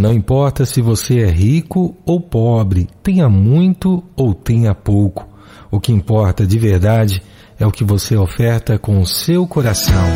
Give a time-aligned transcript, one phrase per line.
[0.00, 5.28] Não importa se você é rico ou pobre, tenha muito ou tenha pouco.
[5.70, 7.22] O que importa de verdade
[7.58, 10.06] é o que você oferta com o seu coração.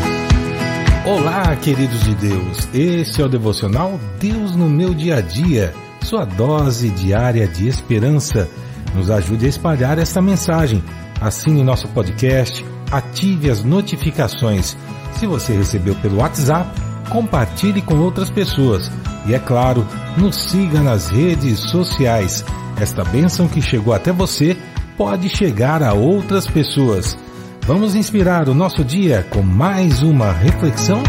[1.05, 2.67] Olá, queridos de Deus.
[2.73, 5.71] Esse é o devocional Deus no meu dia a dia,
[6.01, 8.49] sua dose diária de esperança.
[8.95, 10.83] Nos ajude a espalhar esta mensagem.
[11.21, 14.75] Assine nosso podcast, ative as notificações.
[15.19, 18.91] Se você recebeu pelo WhatsApp, compartilhe com outras pessoas
[19.25, 19.85] e, é claro,
[20.17, 22.43] nos siga nas redes sociais.
[22.79, 24.57] Esta bênção que chegou até você
[24.97, 27.17] pode chegar a outras pessoas.
[27.65, 31.01] Vamos inspirar o nosso dia com mais uma reflexão?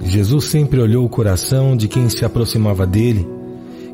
[0.00, 3.26] Jesus sempre olhou o coração de quem se aproximava dele,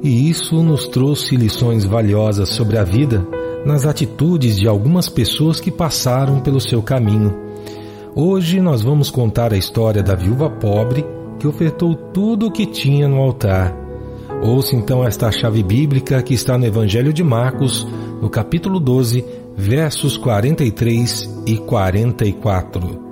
[0.02, 3.26] e isso nos trouxe lições valiosas sobre a vida
[3.64, 7.34] nas atitudes de algumas pessoas que passaram pelo seu caminho.
[8.14, 11.04] Hoje nós vamos contar a história da viúva pobre
[11.38, 13.74] que ofertou tudo o que tinha no altar.
[14.42, 17.86] Ouça então esta chave bíblica que está no Evangelho de Marcos,
[18.20, 19.24] no capítulo 12,
[19.56, 23.10] versos 43 e 44.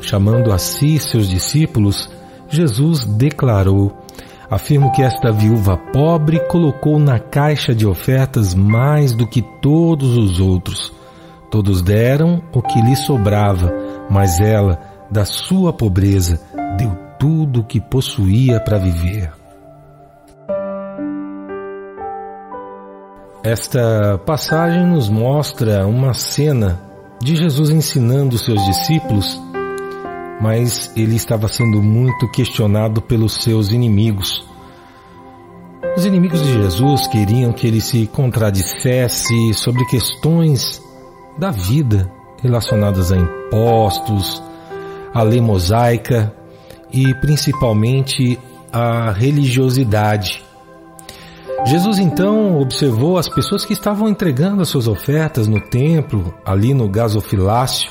[0.00, 2.08] Chamando a si seus discípulos,
[2.48, 3.92] Jesus declarou:
[4.50, 10.40] Afirmo que esta viúva pobre colocou na caixa de ofertas mais do que todos os
[10.40, 10.92] outros.
[11.50, 13.72] Todos deram o que lhe sobrava,
[14.08, 16.40] mas ela, da sua pobreza,
[16.78, 19.32] deu tudo o que possuía para viver.
[23.42, 26.80] Esta passagem nos mostra uma cena
[27.20, 29.40] de Jesus ensinando seus discípulos
[30.40, 34.46] mas ele estava sendo muito questionado pelos seus inimigos.
[35.96, 40.82] Os inimigos de Jesus queriam que ele se contradissesse sobre questões
[41.36, 44.42] da vida relacionadas a impostos,
[45.12, 46.32] a lei mosaica
[46.92, 48.38] e principalmente
[48.72, 50.44] a religiosidade.
[51.66, 56.88] Jesus então observou as pessoas que estavam entregando as suas ofertas no templo, ali no
[56.88, 57.90] gasofilácio,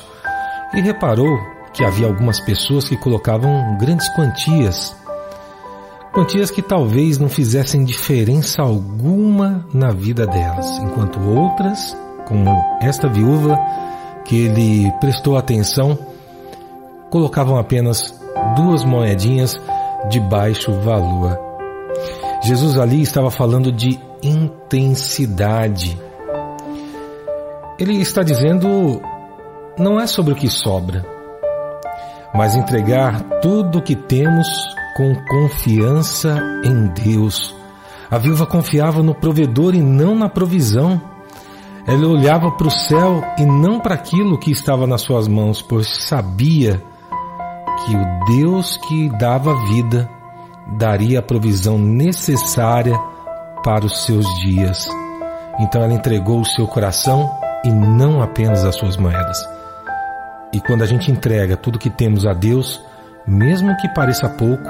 [0.74, 1.38] e reparou
[1.72, 4.96] que havia algumas pessoas que colocavam grandes quantias,
[6.12, 11.96] quantias que talvez não fizessem diferença alguma na vida delas, enquanto outras,
[12.26, 13.58] como esta viúva,
[14.24, 15.98] que ele prestou atenção,
[17.10, 18.14] colocavam apenas
[18.56, 19.60] duas moedinhas
[20.10, 21.38] de baixo valor.
[22.42, 25.98] Jesus ali estava falando de intensidade.
[27.78, 29.00] Ele está dizendo
[29.78, 31.04] não é sobre o que sobra,
[32.34, 34.48] mas entregar tudo o que temos
[34.96, 37.54] com confiança em Deus.
[38.10, 41.00] A viúva confiava no provedor e não na provisão.
[41.86, 45.88] Ela olhava para o céu e não para aquilo que estava nas suas mãos, pois
[46.04, 46.82] sabia
[47.84, 50.08] que o Deus que dava vida
[50.76, 52.98] daria a provisão necessária
[53.62, 54.88] para os seus dias.
[55.58, 57.30] Então ela entregou o seu coração
[57.64, 59.57] e não apenas as suas moedas.
[60.52, 62.80] E quando a gente entrega tudo que temos a Deus,
[63.26, 64.64] mesmo que pareça pouco,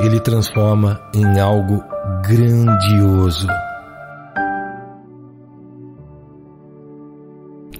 [0.00, 1.82] Ele transforma em algo
[2.22, 3.46] grandioso.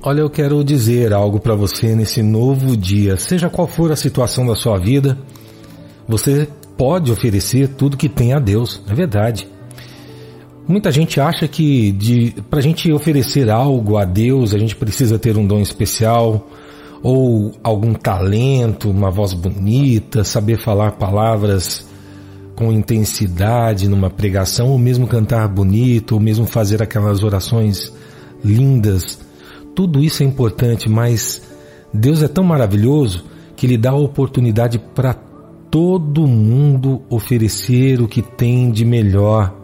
[0.03, 3.17] Olha, eu quero dizer algo para você nesse novo dia.
[3.17, 5.19] Seja qual for a situação da sua vida,
[6.07, 9.49] você pode oferecer tudo que tem a Deus, é verdade.
[10.69, 15.37] Muita gente acha que para a gente oferecer algo a Deus, a gente precisa ter
[15.37, 16.49] um dom especial,
[17.09, 21.87] ou algum talento, uma voz bonita, saber falar palavras
[22.57, 27.95] com intensidade numa pregação, ou mesmo cantar bonito, ou mesmo fazer aquelas orações
[28.45, 29.21] lindas.
[29.73, 31.41] Tudo isso é importante, mas
[31.95, 33.25] Deus é tão maravilhoso
[33.55, 35.15] que Ele dá a oportunidade para
[35.71, 39.55] todo mundo oferecer o que tem de melhor.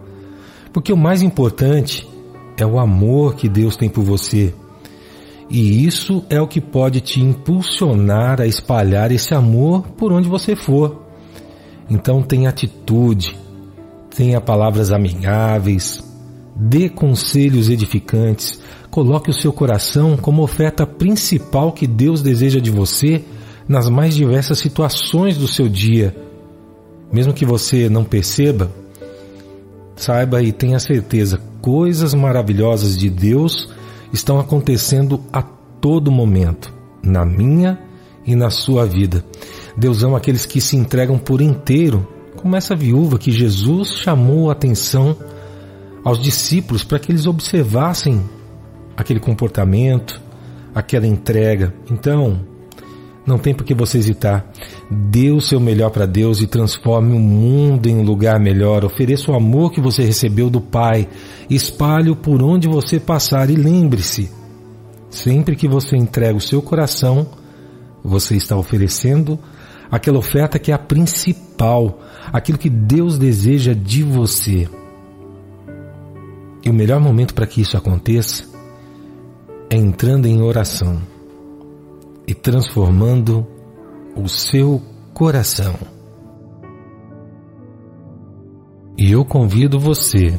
[0.72, 2.08] Porque o mais importante
[2.56, 4.54] é o amor que Deus tem por você.
[5.52, 10.56] E isso é o que pode te impulsionar a espalhar esse amor por onde você
[10.56, 11.02] for.
[11.90, 13.38] Então tenha atitude,
[14.16, 16.02] tenha palavras amigáveis,
[16.56, 23.22] dê conselhos edificantes, coloque o seu coração como oferta principal que Deus deseja de você
[23.69, 26.16] nas mais diversas situações do seu dia.
[27.12, 28.72] Mesmo que você não perceba,
[29.96, 33.69] saiba e tenha certeza, coisas maravilhosas de Deus
[34.12, 36.73] estão acontecendo a todo momento,
[37.03, 37.79] na minha
[38.25, 39.25] e na sua vida.
[39.76, 42.06] Deus ama aqueles que se entregam por inteiro,
[42.37, 45.17] como essa viúva que Jesus chamou a atenção
[46.05, 48.23] aos discípulos para que eles observassem
[48.97, 50.20] aquele comportamento,
[50.75, 51.75] aquela entrega.
[51.91, 52.41] Então,
[53.26, 54.44] não tem por que você hesitar.
[54.90, 58.84] Dê o seu melhor para Deus e transforme o mundo em um lugar melhor.
[58.84, 61.08] Ofereça o amor que você recebeu do Pai.
[61.48, 64.30] Espalhe-o por onde você passar e lembre-se:
[65.08, 67.26] sempre que você entrega o seu coração,
[68.02, 69.38] você está oferecendo
[69.90, 72.00] aquela oferta que é a principal,
[72.32, 74.69] aquilo que Deus deseja de você.
[76.64, 78.44] E o melhor momento para que isso aconteça
[79.69, 81.00] é entrando em oração
[82.26, 83.46] e transformando
[84.16, 84.80] o seu
[85.14, 85.74] coração.
[88.96, 90.38] E eu convido você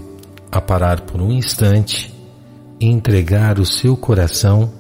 [0.52, 2.14] a parar por um instante
[2.80, 4.72] e entregar o seu coração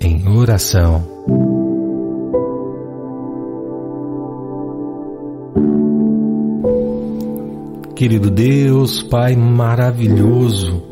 [0.00, 1.06] em oração.
[7.94, 10.82] Querido Deus, Pai maravilhoso,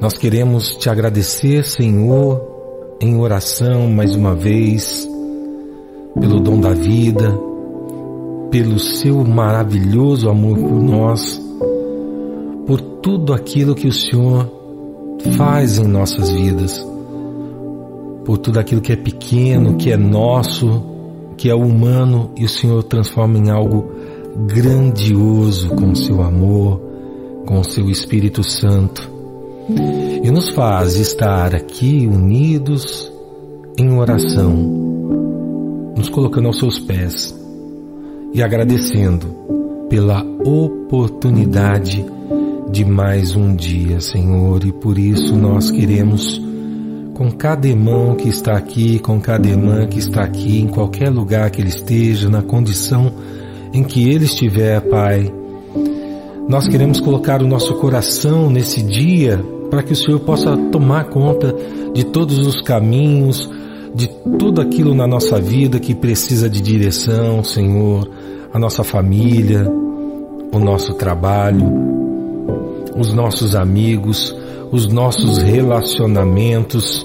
[0.00, 2.53] nós queremos te agradecer, Senhor,
[3.04, 5.06] em oração mais uma vez,
[6.18, 7.38] pelo dom da vida,
[8.50, 11.38] pelo seu maravilhoso amor por nós,
[12.66, 14.50] por tudo aquilo que o Senhor
[15.36, 16.82] faz em nossas vidas,
[18.24, 20.82] por tudo aquilo que é pequeno, que é nosso,
[21.36, 23.92] que é humano e o Senhor transforma em algo
[24.46, 26.80] grandioso com o seu amor,
[27.44, 29.12] com o seu Espírito Santo
[30.24, 33.12] e nos faz estar aqui unidos
[33.76, 34.54] em oração,
[35.94, 37.38] nos colocando aos seus pés
[38.32, 39.26] e agradecendo
[39.90, 42.02] pela oportunidade
[42.70, 46.40] de mais um dia, Senhor, e por isso nós queremos
[47.12, 51.50] com cada irmão que está aqui, com cada irmã que está aqui, em qualquer lugar
[51.50, 53.12] que ele esteja, na condição
[53.74, 55.30] em que ele estiver, Pai,
[56.48, 59.38] nós queremos colocar o nosso coração nesse dia
[59.74, 61.52] para que o Senhor possa tomar conta
[61.92, 63.50] de todos os caminhos,
[63.92, 64.06] de
[64.38, 68.08] tudo aquilo na nossa vida que precisa de direção, Senhor,
[68.52, 69.68] a nossa família,
[70.52, 71.66] o nosso trabalho,
[72.96, 74.32] os nossos amigos,
[74.70, 77.04] os nossos relacionamentos,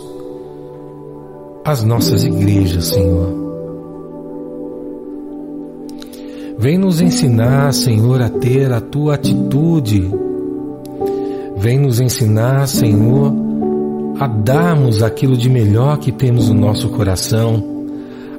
[1.65, 3.33] as nossas igrejas, Senhor.
[6.55, 10.28] Vem nos ensinar, Senhor, a ter a tua atitude
[11.59, 13.33] Vem nos ensinar, Senhor,
[14.17, 17.61] a darmos aquilo de melhor que temos no nosso coração,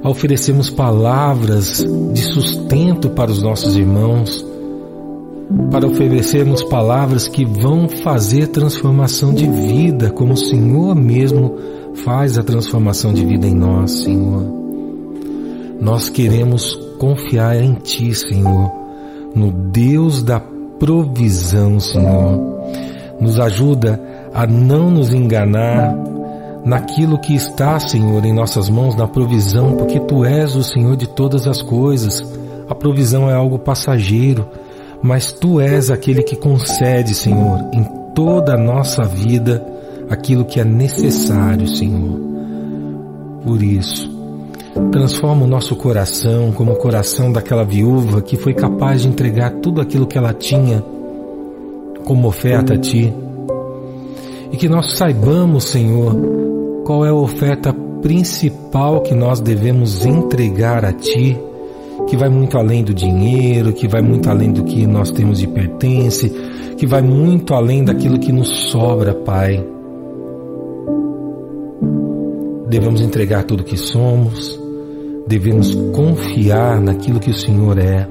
[0.01, 4.43] a oferecermos palavras de sustento para os nossos irmãos,
[5.69, 11.57] para oferecermos palavras que vão fazer transformação de vida, como o Senhor mesmo
[12.03, 14.43] faz a transformação de vida em nós, Senhor.
[15.79, 18.71] Nós queremos confiar em Ti, Senhor,
[19.35, 22.49] no Deus da provisão, Senhor
[23.21, 24.01] nos ajuda
[24.33, 25.95] a não nos enganar
[26.65, 31.07] naquilo que está, Senhor, em nossas mãos, na provisão, porque Tu és o Senhor de
[31.07, 32.25] todas as coisas.
[32.67, 34.47] A provisão é algo passageiro,
[35.01, 37.83] mas Tu és aquele que concede, Senhor, em
[38.15, 39.65] toda a nossa vida
[40.09, 42.19] aquilo que é necessário, Senhor.
[43.43, 44.09] Por isso,
[44.91, 49.81] transforma o nosso coração como o coração daquela viúva que foi capaz de entregar tudo
[49.81, 50.83] aquilo que ela tinha
[52.05, 53.13] como oferta a Ti.
[54.51, 56.15] E que nós saibamos, Senhor,
[56.85, 61.37] qual é a oferta principal que nós devemos entregar a Ti,
[62.07, 65.47] que vai muito além do dinheiro, que vai muito além do que nós temos de
[65.47, 66.29] pertence,
[66.77, 69.63] que vai muito além daquilo que nos sobra, Pai.
[72.67, 74.59] Devemos entregar tudo que somos,
[75.27, 78.07] devemos confiar naquilo que o Senhor é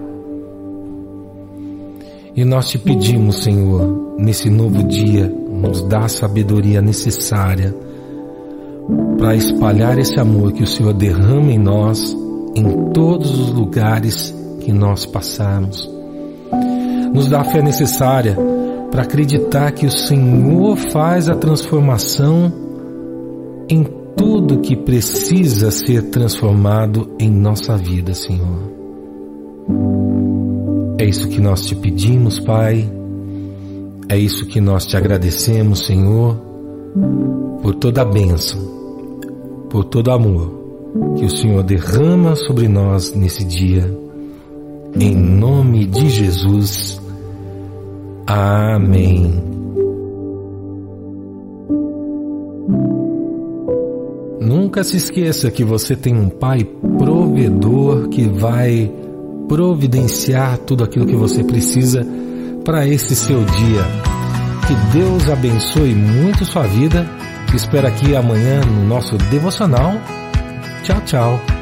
[2.37, 7.75] e nós te pedimos, Senhor, nesse novo dia, nos dá a sabedoria necessária
[9.19, 12.17] para espalhar esse amor que o Senhor derrama em nós,
[12.55, 15.89] em todos os lugares que nós passarmos.
[17.13, 18.37] Nos dá a fé necessária
[18.91, 22.53] para acreditar que o Senhor faz a transformação
[23.69, 23.85] em
[24.17, 28.70] tudo que precisa ser transformado em nossa vida, Senhor.
[31.01, 32.87] É isso que nós te pedimos, Pai.
[34.07, 36.37] É isso que nós te agradecemos, Senhor,
[37.63, 38.61] por toda a bênção,
[39.71, 40.61] por todo amor
[41.17, 43.91] que o Senhor derrama sobre nós nesse dia.
[44.95, 47.01] Em nome de Jesus.
[48.27, 49.43] Amém.
[54.39, 56.63] Nunca se esqueça que você tem um Pai
[56.99, 58.93] provedor que vai
[59.51, 62.07] providenciar tudo aquilo que você precisa
[62.65, 63.83] para esse seu dia.
[64.69, 67.05] Que Deus abençoe muito sua vida
[67.57, 69.95] espero aqui amanhã no nosso devocional.
[70.85, 71.60] Tchau, tchau.